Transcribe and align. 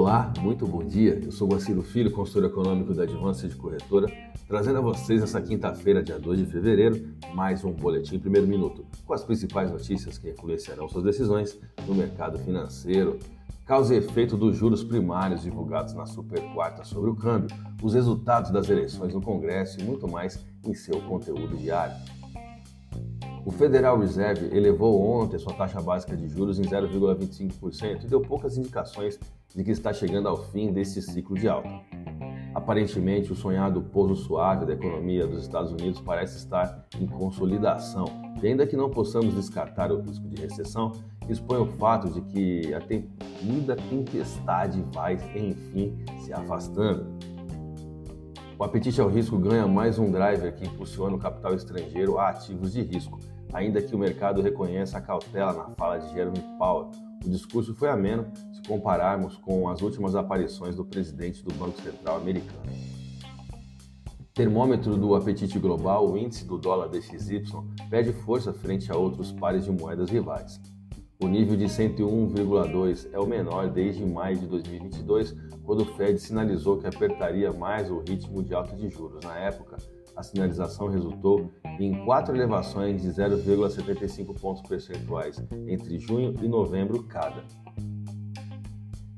Olá, 0.00 0.32
muito 0.38 0.64
bom 0.64 0.84
dia. 0.84 1.20
Eu 1.24 1.32
sou 1.32 1.48
Guaciro 1.48 1.82
Filho, 1.82 2.12
consultor 2.12 2.44
econômico 2.48 2.94
da 2.94 3.02
Advance 3.02 3.48
de 3.48 3.56
Corretora, 3.56 4.06
trazendo 4.46 4.78
a 4.78 4.80
vocês 4.80 5.20
essa 5.20 5.42
quinta-feira, 5.42 6.04
dia 6.04 6.20
2 6.20 6.38
de 6.38 6.46
fevereiro, 6.46 7.16
mais 7.34 7.64
um 7.64 7.72
boletim 7.72 8.16
primeiro 8.16 8.46
minuto, 8.46 8.86
com 9.04 9.12
as 9.12 9.24
principais 9.24 9.72
notícias 9.72 10.16
que 10.16 10.30
influenciarão 10.30 10.88
suas 10.88 11.02
decisões 11.02 11.58
no 11.84 11.96
mercado 11.96 12.38
financeiro. 12.38 13.18
Causa 13.66 13.92
e 13.92 13.98
efeito 13.98 14.36
dos 14.36 14.56
juros 14.56 14.84
primários 14.84 15.42
divulgados 15.42 15.92
na 15.94 16.06
super 16.06 16.40
quarta 16.54 16.84
sobre 16.84 17.10
o 17.10 17.16
câmbio, 17.16 17.50
os 17.82 17.92
resultados 17.92 18.52
das 18.52 18.70
eleições 18.70 19.12
no 19.12 19.20
Congresso 19.20 19.80
e 19.80 19.82
muito 19.82 20.06
mais 20.06 20.38
em 20.64 20.74
seu 20.74 21.00
conteúdo 21.08 21.56
diário. 21.56 21.96
O 23.44 23.50
Federal 23.50 23.98
Reserve 23.98 24.54
elevou 24.56 25.00
ontem 25.00 25.38
sua 25.38 25.54
taxa 25.54 25.80
básica 25.80 26.16
de 26.16 26.28
juros 26.28 26.58
em 26.58 26.64
0,25% 26.64 28.04
e 28.04 28.06
deu 28.06 28.20
poucas 28.20 28.58
indicações 28.58 29.18
de 29.54 29.64
que 29.64 29.70
está 29.70 29.92
chegando 29.92 30.28
ao 30.28 30.36
fim 30.36 30.72
desse 30.72 31.00
ciclo 31.00 31.36
de 31.36 31.48
alta. 31.48 31.70
Aparentemente, 32.54 33.32
o 33.32 33.36
sonhado 33.36 33.80
pouso 33.80 34.16
suave 34.16 34.66
da 34.66 34.72
economia 34.72 35.26
dos 35.26 35.42
Estados 35.42 35.70
Unidos 35.70 36.00
parece 36.00 36.36
estar 36.38 36.86
em 36.98 37.06
consolidação, 37.06 38.06
e 38.42 38.46
ainda 38.46 38.66
que 38.66 38.76
não 38.76 38.90
possamos 38.90 39.34
descartar 39.34 39.92
o 39.92 40.00
risco 40.00 40.26
de 40.28 40.40
recessão, 40.40 40.92
expõe 41.28 41.58
o 41.58 41.66
fato 41.66 42.08
de 42.08 42.20
que 42.22 42.74
a 42.74 42.80
temida 42.80 43.76
tempestade 43.76 44.82
vai, 44.92 45.14
enfim, 45.34 45.96
se 46.20 46.32
afastando. 46.32 47.17
O 48.58 48.64
apetite 48.64 49.00
ao 49.00 49.08
risco 49.08 49.38
ganha 49.38 49.68
mais 49.68 50.00
um 50.00 50.10
driver 50.10 50.52
que 50.52 50.66
impulsiona 50.66 51.14
o 51.14 51.18
capital 51.18 51.54
estrangeiro 51.54 52.18
a 52.18 52.30
ativos 52.30 52.72
de 52.72 52.82
risco, 52.82 53.20
ainda 53.52 53.80
que 53.80 53.94
o 53.94 53.98
mercado 53.98 54.42
reconheça 54.42 54.98
a 54.98 55.00
cautela 55.00 55.52
na 55.52 55.70
fala 55.76 55.98
de 55.98 56.12
Jeremy 56.12 56.42
Powell. 56.58 56.90
O 57.24 57.30
discurso 57.30 57.72
foi 57.76 57.88
ameno 57.88 58.26
se 58.52 58.60
compararmos 58.66 59.36
com 59.36 59.68
as 59.68 59.80
últimas 59.80 60.16
aparições 60.16 60.74
do 60.74 60.84
presidente 60.84 61.40
do 61.44 61.54
Banco 61.54 61.80
Central 61.80 62.16
americano. 62.16 62.72
Termômetro 64.34 64.96
do 64.96 65.14
apetite 65.14 65.56
global, 65.56 66.10
o 66.10 66.18
índice 66.18 66.44
do 66.44 66.58
dólar 66.58 66.88
DXY 66.88 67.44
perde 67.88 68.12
força 68.12 68.52
frente 68.52 68.90
a 68.90 68.96
outros 68.96 69.30
pares 69.30 69.66
de 69.66 69.70
moedas 69.70 70.10
rivais. 70.10 70.60
O 71.20 71.26
nível 71.26 71.56
de 71.56 71.64
101,2 71.64 73.08
é 73.12 73.18
o 73.18 73.26
menor 73.26 73.68
desde 73.68 74.06
maio 74.06 74.38
de 74.38 74.46
2022, 74.46 75.34
quando 75.64 75.80
o 75.80 75.96
Fed 75.96 76.16
sinalizou 76.20 76.78
que 76.78 76.86
apertaria 76.86 77.52
mais 77.52 77.90
o 77.90 77.98
ritmo 77.98 78.40
de 78.40 78.54
alta 78.54 78.76
de 78.76 78.88
juros. 78.88 79.24
Na 79.24 79.36
época, 79.36 79.78
a 80.14 80.22
sinalização 80.22 80.86
resultou 80.86 81.50
em 81.80 82.04
quatro 82.04 82.36
elevações 82.36 83.02
de 83.02 83.08
0,75 83.08 84.40
pontos 84.40 84.62
percentuais 84.62 85.42
entre 85.66 85.98
junho 85.98 86.34
e 86.40 86.46
novembro 86.46 87.02
cada. 87.02 87.42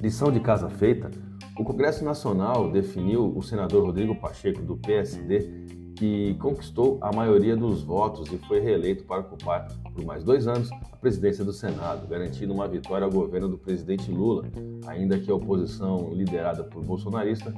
Lição 0.00 0.32
de 0.32 0.40
casa 0.40 0.68
feita, 0.68 1.12
o 1.56 1.62
Congresso 1.62 2.04
Nacional 2.04 2.72
definiu 2.72 3.32
o 3.36 3.40
senador 3.40 3.84
Rodrigo 3.84 4.16
Pacheco, 4.16 4.60
do 4.62 4.76
PSD, 4.76 5.64
que 5.96 6.34
conquistou 6.34 6.98
a 7.00 7.12
maioria 7.12 7.56
dos 7.56 7.82
votos 7.82 8.30
e 8.32 8.38
foi 8.46 8.60
reeleito 8.60 9.04
para 9.04 9.20
ocupar 9.20 9.68
por 9.94 10.04
mais 10.04 10.24
dois 10.24 10.46
anos 10.46 10.70
a 10.92 10.96
presidência 10.96 11.44
do 11.44 11.52
Senado, 11.52 12.06
garantindo 12.06 12.52
uma 12.52 12.66
vitória 12.68 13.04
ao 13.04 13.10
governo 13.10 13.48
do 13.48 13.58
presidente 13.58 14.10
Lula, 14.10 14.44
ainda 14.86 15.18
que 15.18 15.30
a 15.30 15.34
oposição 15.34 16.12
liderada 16.12 16.64
por 16.64 16.82
bolsonarista 16.82 17.54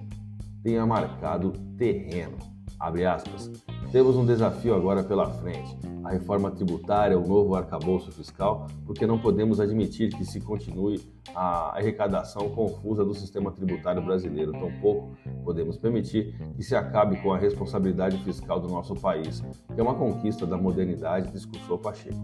tenha 0.62 0.84
marcado 0.84 1.52
terreno. 1.76 2.55
Aspas. 2.78 3.50
Temos 3.90 4.16
um 4.16 4.26
desafio 4.26 4.74
agora 4.74 5.02
pela 5.02 5.30
frente: 5.30 5.76
a 6.04 6.10
reforma 6.10 6.50
tributária, 6.50 7.18
o 7.18 7.26
novo 7.26 7.54
arcabouço 7.54 8.12
fiscal, 8.12 8.66
porque 8.84 9.06
não 9.06 9.18
podemos 9.18 9.60
admitir 9.60 10.10
que 10.14 10.24
se 10.24 10.40
continue 10.40 11.00
a 11.34 11.76
arrecadação 11.76 12.50
confusa 12.50 13.04
do 13.04 13.14
sistema 13.14 13.50
tributário 13.50 14.02
brasileiro. 14.02 14.52
Tampouco 14.52 15.16
podemos 15.44 15.76
permitir 15.76 16.34
que 16.54 16.62
se 16.62 16.74
acabe 16.76 17.16
com 17.22 17.32
a 17.32 17.38
responsabilidade 17.38 18.18
fiscal 18.24 18.60
do 18.60 18.68
nosso 18.68 18.94
país, 18.94 19.42
que 19.74 19.80
é 19.80 19.82
uma 19.82 19.94
conquista 19.94 20.46
da 20.46 20.56
modernidade, 20.56 21.32
discursou 21.32 21.78
Pacheco. 21.78 22.16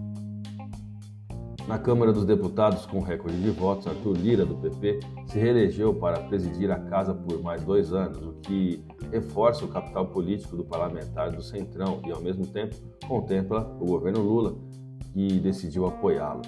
Na 1.69 1.79
Câmara 1.79 2.13
dos 2.13 2.25
Deputados, 2.25 2.85
com 2.87 2.99
recorde 2.99 3.41
de 3.41 3.51
votos, 3.51 3.87
Arthur 3.87 4.17
Lira, 4.17 4.45
do 4.45 4.57
PP, 4.57 4.99
se 5.27 5.39
reelegeu 5.39 5.95
para 5.95 6.19
presidir 6.19 6.71
a 6.73 6.79
casa 6.79 7.15
por 7.15 7.41
mais 7.41 7.63
dois 7.63 7.93
anos, 7.93 8.19
o 8.19 8.33
que 8.43 8.85
reforça 9.13 9.65
o 9.65 9.69
capital 9.69 10.07
político 10.07 10.57
do 10.57 10.65
parlamentar 10.65 11.31
do 11.31 11.43
Centrão 11.43 12.01
e, 12.07 12.11
ao 12.11 12.23
mesmo 12.23 12.47
tempo, 12.47 12.75
contempla 13.07 13.77
o 13.79 13.85
governo 13.85 14.23
Lula, 14.23 14.57
que 15.13 15.39
decidiu 15.39 15.87
apoiá-lo. 15.87 16.41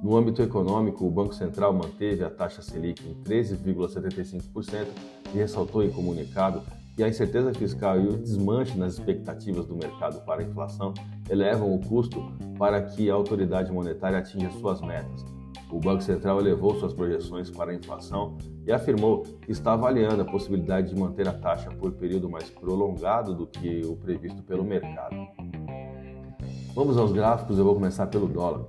No 0.00 0.16
âmbito 0.16 0.40
econômico, 0.40 1.04
o 1.04 1.10
Banco 1.10 1.34
Central 1.34 1.72
manteve 1.72 2.24
a 2.24 2.30
taxa 2.30 2.62
Selic 2.62 3.04
em 3.04 3.14
13,75% 3.24 4.86
e 5.34 5.38
ressaltou 5.38 5.82
em 5.82 5.90
comunicado 5.90 6.62
que 6.94 7.02
a 7.02 7.08
incerteza 7.08 7.52
fiscal 7.54 7.98
e 7.98 8.06
o 8.06 8.18
desmanche 8.18 8.78
nas 8.78 8.94
expectativas 8.94 9.66
do 9.66 9.74
mercado 9.74 10.24
para 10.24 10.42
a 10.42 10.44
inflação 10.44 10.94
elevam 11.28 11.74
o 11.74 11.80
custo 11.80 12.20
para 12.58 12.82
que 12.82 13.10
a 13.10 13.14
autoridade 13.14 13.72
monetária 13.72 14.18
atinja 14.18 14.50
suas 14.50 14.80
metas. 14.80 15.24
O 15.72 15.80
Banco 15.80 16.02
Central 16.02 16.38
elevou 16.38 16.74
suas 16.74 16.92
projeções 16.92 17.48
para 17.48 17.72
a 17.72 17.74
inflação 17.74 18.36
e 18.66 18.70
afirmou 18.70 19.22
que 19.22 19.50
está 19.50 19.72
avaliando 19.72 20.20
a 20.20 20.24
possibilidade 20.24 20.90
de 20.90 21.00
manter 21.00 21.26
a 21.26 21.32
taxa 21.32 21.70
por 21.70 21.92
período 21.92 22.28
mais 22.28 22.50
prolongado 22.50 23.34
do 23.34 23.46
que 23.46 23.80
o 23.86 23.96
previsto 23.96 24.42
pelo 24.42 24.62
mercado. 24.62 25.16
Vamos 26.74 26.98
aos 26.98 27.10
gráficos, 27.10 27.58
eu 27.58 27.64
vou 27.64 27.74
começar 27.74 28.06
pelo 28.08 28.28
dólar. 28.28 28.66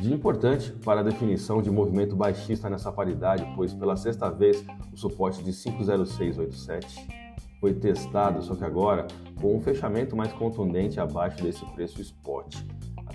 Dia 0.00 0.12
importante 0.12 0.72
para 0.84 0.98
a 0.98 1.04
definição 1.04 1.62
de 1.62 1.70
movimento 1.70 2.16
baixista 2.16 2.68
nessa 2.68 2.90
paridade, 2.90 3.46
pois 3.54 3.72
pela 3.72 3.96
sexta 3.96 4.28
vez 4.28 4.64
o 4.92 4.96
suporte 4.96 5.44
de 5.44 5.52
50687 5.52 7.22
foi 7.60 7.72
testado, 7.72 8.42
só 8.42 8.56
que 8.56 8.64
agora 8.64 9.06
com 9.40 9.56
um 9.56 9.60
fechamento 9.60 10.16
mais 10.16 10.32
contundente 10.32 10.98
abaixo 10.98 11.40
desse 11.40 11.64
preço 11.66 12.00
spot. 12.00 12.56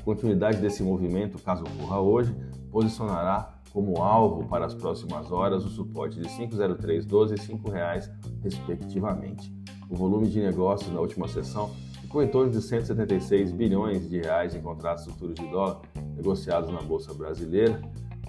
Continuidade 0.08 0.62
desse 0.62 0.82
movimento, 0.82 1.38
caso 1.38 1.66
ocorra 1.66 2.00
hoje, 2.00 2.34
posicionará 2.72 3.60
como 3.74 4.02
alvo 4.02 4.48
para 4.48 4.66
as 4.66 4.74
próximas 4.74 5.30
horas 5.30 5.66
o 5.66 5.70
suporte 5.70 6.18
de 6.18 6.30
5,0312 6.30 7.32
e 7.32 7.32
R$ 7.32 7.60
5,00 7.60 8.10
respectivamente. 8.42 9.54
O 9.90 9.98
volume 9.98 10.30
de 10.30 10.40
negócios 10.40 10.90
na 10.94 11.02
última 11.02 11.28
sessão 11.28 11.72
ficou 12.00 12.24
em 12.24 12.30
torno 12.30 12.50
de 12.54 12.62
176 12.62 13.52
bilhões 13.52 14.10
de 14.10 14.22
reais 14.22 14.56
em 14.56 14.62
contratos 14.62 15.04
futuros 15.04 15.36
de 15.36 15.46
dólar 15.46 15.82
negociados 16.16 16.72
na 16.72 16.82
bolsa 16.82 17.14
brasileira, 17.14 17.82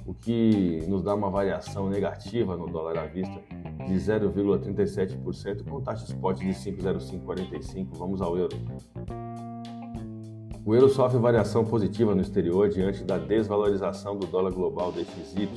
o 0.04 0.12
que 0.12 0.84
nos 0.88 1.04
dá 1.04 1.14
uma 1.14 1.30
variação 1.30 1.88
negativa 1.88 2.56
no 2.56 2.66
dólar 2.66 2.98
à 2.98 3.06
vista 3.06 3.40
de 3.86 3.94
0,37%, 3.94 5.62
com 5.62 5.80
taxa 5.80 6.06
spot 6.06 6.40
de 6.40 6.48
5,0545. 6.48 7.96
Vamos 7.96 8.20
ao 8.20 8.36
euro. 8.36 8.56
O 10.68 10.74
euro 10.74 10.90
sofre 10.90 11.18
variação 11.18 11.64
positiva 11.64 12.14
no 12.14 12.20
exterior 12.20 12.68
diante 12.68 13.02
da 13.02 13.16
desvalorização 13.16 14.18
do 14.18 14.26
dólar 14.26 14.50
global 14.50 14.92
DXY 14.92 15.48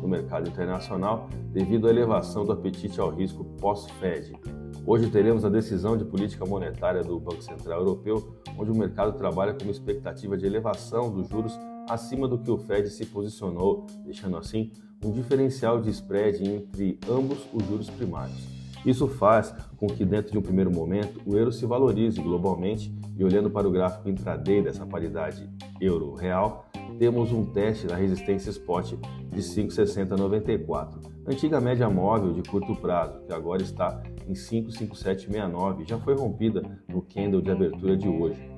no 0.00 0.06
mercado 0.06 0.48
internacional 0.48 1.28
devido 1.50 1.88
à 1.88 1.90
elevação 1.90 2.44
do 2.46 2.52
apetite 2.52 3.00
ao 3.00 3.10
risco 3.10 3.44
pós-Fed. 3.60 4.38
Hoje 4.86 5.10
teremos 5.10 5.44
a 5.44 5.48
decisão 5.48 5.96
de 5.96 6.04
política 6.04 6.46
monetária 6.46 7.02
do 7.02 7.18
Banco 7.18 7.42
Central 7.42 7.80
Europeu, 7.80 8.36
onde 8.56 8.70
o 8.70 8.74
mercado 8.76 9.18
trabalha 9.18 9.52
com 9.52 9.64
uma 9.64 9.72
expectativa 9.72 10.36
de 10.36 10.46
elevação 10.46 11.10
dos 11.10 11.28
juros 11.28 11.58
acima 11.90 12.28
do 12.28 12.38
que 12.38 12.48
o 12.48 12.56
Fed 12.56 12.88
se 12.88 13.06
posicionou, 13.06 13.84
deixando 14.04 14.36
assim 14.36 14.70
um 15.04 15.10
diferencial 15.10 15.80
de 15.80 15.90
spread 15.90 16.40
entre 16.48 17.00
ambos 17.10 17.48
os 17.52 17.66
juros 17.66 17.90
primários. 17.90 18.61
Isso 18.84 19.06
faz 19.06 19.54
com 19.76 19.86
que, 19.86 20.04
dentro 20.04 20.32
de 20.32 20.38
um 20.38 20.42
primeiro 20.42 20.70
momento, 20.70 21.20
o 21.24 21.36
euro 21.36 21.52
se 21.52 21.64
valorize 21.64 22.20
globalmente 22.20 22.92
e, 23.16 23.24
olhando 23.24 23.50
para 23.50 23.68
o 23.68 23.70
gráfico 23.70 24.08
intraday 24.08 24.62
dessa 24.62 24.84
paridade 24.84 25.48
euro-real, 25.80 26.66
temos 26.98 27.32
um 27.32 27.44
teste 27.44 27.86
da 27.86 27.96
resistência 27.96 28.50
spot 28.50 28.94
de 29.30 29.40
5,6094, 29.40 30.98
antiga 31.26 31.60
média 31.60 31.88
móvel 31.88 32.32
de 32.32 32.42
curto 32.48 32.74
prazo, 32.76 33.20
que 33.26 33.32
agora 33.32 33.62
está 33.62 34.02
em 34.28 34.34
5,5769 34.34 35.88
já 35.88 35.98
foi 35.98 36.14
rompida 36.14 36.62
no 36.88 37.02
candle 37.02 37.40
de 37.40 37.50
abertura 37.50 37.96
de 37.96 38.08
hoje. 38.08 38.51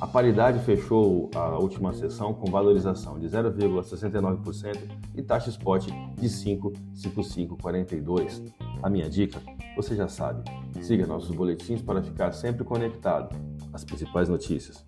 A 0.00 0.06
paridade 0.06 0.60
fechou 0.60 1.28
a 1.34 1.58
última 1.58 1.92
sessão 1.92 2.32
com 2.32 2.48
valorização 2.48 3.18
de 3.18 3.26
0,69% 3.26 4.78
e 5.16 5.22
taxa 5.22 5.50
spot 5.50 5.88
de 6.14 6.28
5,5542. 6.28 8.44
A 8.80 8.88
minha 8.88 9.10
dica, 9.10 9.42
você 9.74 9.96
já 9.96 10.06
sabe, 10.06 10.48
siga 10.80 11.04
nossos 11.04 11.34
boletins 11.34 11.82
para 11.82 12.00
ficar 12.00 12.30
sempre 12.30 12.62
conectado 12.62 13.34
às 13.72 13.82
principais 13.82 14.28
notícias. 14.28 14.86